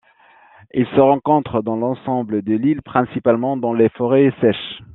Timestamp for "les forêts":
3.75-4.33